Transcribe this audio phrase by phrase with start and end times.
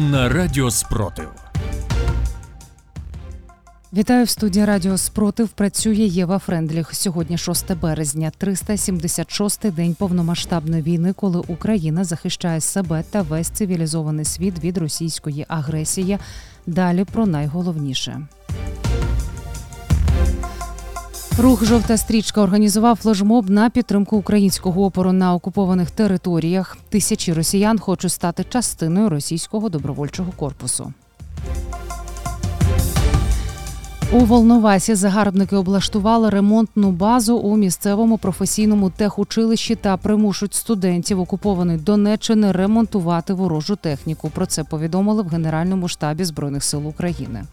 [0.00, 1.28] на Радіо Спротив.
[3.92, 5.48] Вітаю в студії Радіо Спротив.
[5.48, 6.94] Працює Єва Френдліх.
[6.94, 14.64] Сьогодні 6 березня, 376-й день повномасштабної війни, коли Україна захищає себе та весь цивілізований світ
[14.64, 16.18] від російської агресії.
[16.66, 18.26] Далі про найголовніше.
[21.40, 26.76] Рух жовта стрічка організував флешмоб на підтримку українського опору на окупованих територіях.
[26.88, 30.92] Тисячі росіян хочуть стати частиною російського добровольчого корпусу.
[34.12, 42.52] У Волновасі загарбники облаштували ремонтну базу у місцевому професійному техучилищі та примушують студентів окупованої Донеччини
[42.52, 44.30] ремонтувати ворожу техніку.
[44.34, 47.44] Про це повідомили в Генеральному штабі збройних сил України.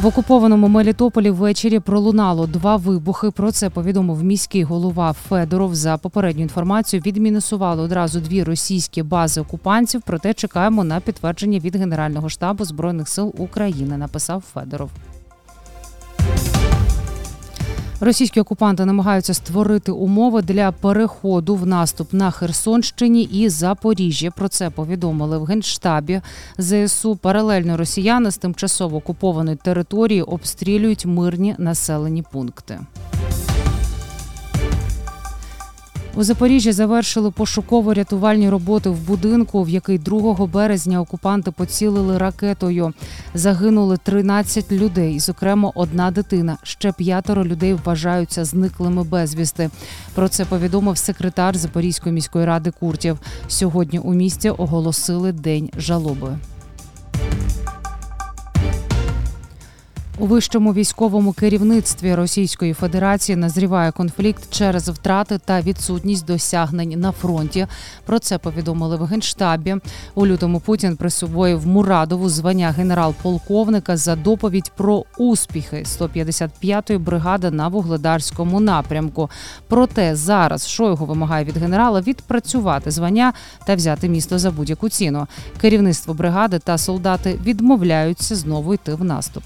[0.00, 3.30] В окупованому Мелітополі ввечері пролунало два вибухи.
[3.30, 5.74] Про це повідомив міський голова Федоров.
[5.74, 10.02] За попередню інформацію відмінусували одразу дві російські бази окупантів.
[10.06, 13.96] Проте чекаємо на підтвердження від Генерального штабу збройних сил України.
[13.96, 14.90] Написав Федоров.
[18.02, 24.30] Російські окупанти намагаються створити умови для переходу в наступ на Херсонщині і Запоріжжя.
[24.30, 26.20] Про це повідомили в генштабі
[26.58, 27.16] ЗСУ.
[27.16, 32.80] Паралельно росіяни з тимчасово окупованої території обстрілюють мирні населені пункти.
[36.14, 42.92] У Запоріжжі завершили пошуково-рятувальні роботи в будинку, в який 2 березня окупанти поцілили ракетою.
[43.34, 46.58] Загинули 13 людей, зокрема одна дитина.
[46.62, 49.70] Ще п'ятеро людей вважаються зниклими безвісти.
[50.14, 53.18] Про це повідомив секретар Запорізької міської ради Куртів.
[53.48, 56.38] Сьогодні у місті оголосили день жалоби.
[60.20, 67.66] У вищому військовому керівництві Російської Федерації назріває конфлікт через втрати та відсутність досягнень на фронті.
[68.06, 69.76] Про це повідомили в генштабі.
[70.14, 78.60] У лютому Путін присвоїв Мурадову звання генерал-полковника за доповідь про успіхи 155-ї бригади на вугледарському
[78.60, 79.30] напрямку.
[79.68, 83.32] Проте зараз Шойгу вимагає від генерала відпрацювати звання
[83.66, 85.26] та взяти місто за будь-яку ціну.
[85.60, 89.42] Керівництво бригади та солдати відмовляються знову йти в наступ.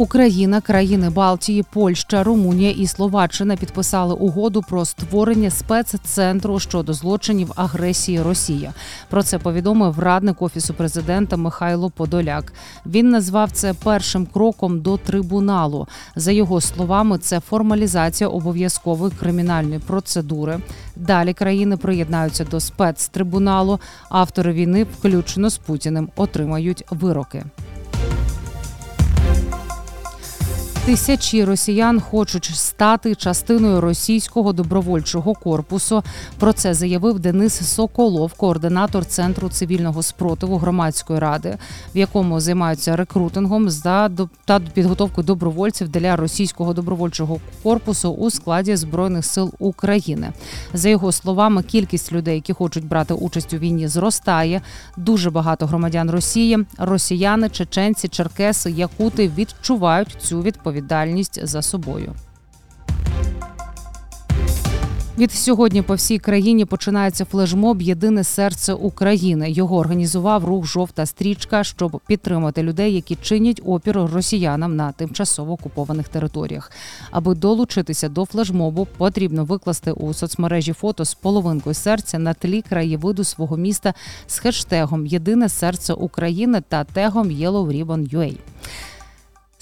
[0.00, 8.22] Україна, країни Балтії, Польща, Румунія і Словаччина підписали угоду про створення спеццентру щодо злочинів агресії
[8.22, 8.70] Росії.
[9.10, 12.52] Про це повідомив радник офісу президента Михайло Подоляк.
[12.86, 15.88] Він назвав це першим кроком до трибуналу.
[16.16, 20.58] За його словами, це формалізація обов'язкової кримінальної процедури.
[20.96, 23.80] Далі країни приєднаються до спецтрибуналу.
[24.08, 27.44] Автори війни, включно з Путіним, отримають вироки.
[30.90, 36.02] Тисячі росіян хочуть стати частиною російського добровольчого корпусу.
[36.38, 41.58] Про це заявив Денис Соколов, координатор центру цивільного спротиву громадської ради,
[41.94, 44.10] в якому займаються рекрутингом за
[44.44, 50.32] та підготовкою добровольців для російського добровольчого корпусу у складі збройних сил України.
[50.74, 54.60] За його словами, кількість людей, які хочуть брати участь у війні, зростає.
[54.96, 62.14] Дуже багато громадян Росії, росіяни, чеченці, черкеси, якути відчувають цю відповідальність відповідальність за собою.
[65.18, 69.50] Від сьогодні по всій країні починається флешмоб Єдине серце України.
[69.50, 76.08] Його організував рух Жовта стрічка, щоб підтримати людей, які чинять опір росіянам на тимчасово окупованих
[76.08, 76.72] територіях.
[77.10, 83.24] Аби долучитися до флешмобу, потрібно викласти у соцмережі фото з половинкою серця на тлі краєвиду
[83.24, 83.94] свого міста
[84.26, 88.36] з хештегом Єдине серце України та тегом Yellow Ribbon UA.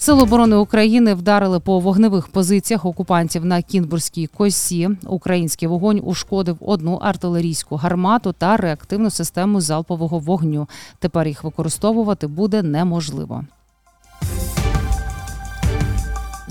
[0.01, 4.89] Сили оборони України вдарили по вогневих позиціях окупантів на Кінбурзькій косі.
[5.07, 10.67] Український вогонь ушкодив одну артилерійську гармату та реактивну систему залпового вогню.
[10.99, 13.43] Тепер їх використовувати буде неможливо.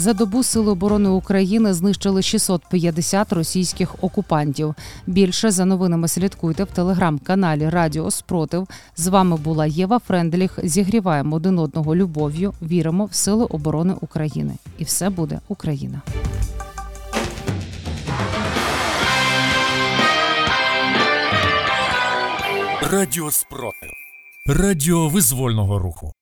[0.00, 4.74] За добу Сили оборони України знищили 650 російських окупантів.
[5.06, 8.68] Більше за новинами слідкуйте в телеграм-каналі Радіо Спротив.
[8.96, 10.58] З вами була Єва Френдліх.
[10.62, 12.54] Зігріваємо один одного любов'ю.
[12.62, 14.54] Віримо в Сили оборони України.
[14.78, 16.02] І все буде Україна.
[22.92, 23.90] Радіо Спротив.
[24.46, 26.12] Радіо визвольного руху.